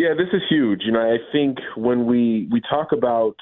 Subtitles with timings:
[0.00, 0.80] Yeah, this is huge.
[0.86, 3.36] You know, I think when we we talk about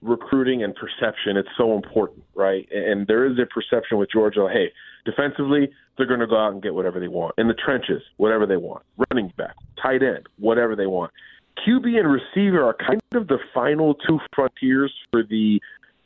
[0.00, 2.68] recruiting and perception, it's so important, right?
[2.70, 4.70] And there is a perception with Georgia, hey,
[5.04, 7.34] defensively, they're going to go out and get whatever they want.
[7.36, 8.84] In the trenches, whatever they want.
[9.10, 11.10] Running back, tight end, whatever they want.
[11.66, 15.60] QB and receiver are kind of the final two frontiers for the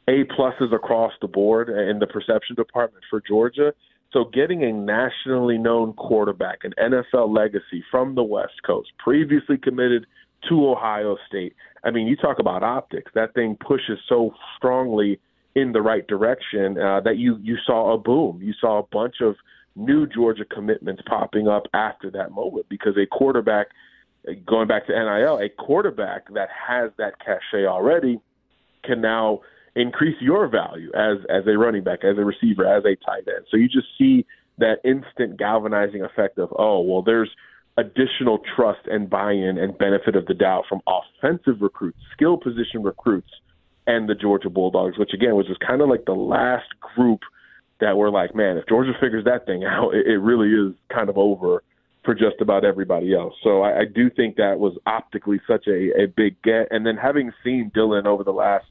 [0.08, 3.74] A pluses across the board in the perception department for Georgia.
[4.12, 10.06] So getting a nationally known quarterback, an NFL legacy from the West Coast, previously committed
[10.48, 11.54] to Ohio State.
[11.84, 13.10] I mean, you talk about optics.
[13.14, 15.20] That thing pushes so strongly
[15.54, 18.40] in the right direction uh, that you you saw a boom.
[18.42, 19.36] You saw a bunch of
[19.74, 23.68] new Georgia commitments popping up after that moment because a quarterback,
[24.46, 28.20] going back to NIL, a quarterback that has that cachet already
[28.84, 29.40] can now
[29.76, 33.46] increase your value as as a running back, as a receiver, as a tight end.
[33.50, 34.26] So you just see
[34.58, 37.30] that instant galvanizing effect of oh well, there's
[37.78, 43.28] additional trust and buy-in and benefit of the doubt from offensive recruits, skill position recruits,
[43.86, 47.20] and the Georgia Bulldogs, which again was just kind of like the last group
[47.80, 51.08] that were like, man, if Georgia figures that thing out, it, it really is kind
[51.08, 51.62] of over
[52.04, 53.34] for just about everybody else.
[53.42, 56.68] So I, I do think that was optically such a, a big get.
[56.70, 58.64] And then having seen Dylan over the last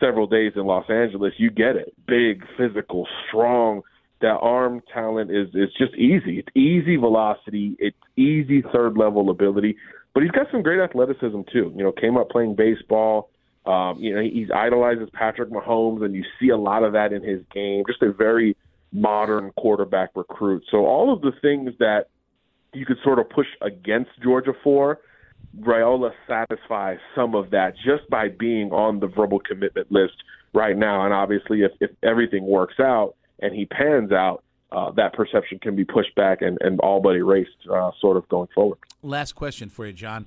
[0.00, 1.94] several days in Los Angeles, you get it.
[2.06, 3.82] Big, physical, strong.
[4.20, 6.38] That arm talent is is just easy.
[6.38, 7.76] It's easy velocity.
[7.78, 9.76] It's easy third level ability.
[10.14, 11.72] But he's got some great athleticism too.
[11.76, 13.30] You know, came up playing baseball.
[13.66, 17.22] Um, you know, he idolizes Patrick Mahomes, and you see a lot of that in
[17.22, 17.84] his game.
[17.86, 18.56] Just a very
[18.92, 20.62] modern quarterback recruit.
[20.70, 22.06] So all of the things that
[22.72, 25.00] you could sort of push against Georgia for,
[25.60, 30.14] Raiola satisfies some of that just by being on the verbal commitment list
[30.52, 31.04] right now.
[31.04, 35.76] And obviously, if, if everything works out and he pans out, uh, that perception can
[35.76, 38.78] be pushed back and, and all but erased uh, sort of going forward.
[39.02, 40.26] Last question for you, John.